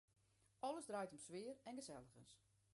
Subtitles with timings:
[0.67, 2.31] Alles draait om sfear en geselligens.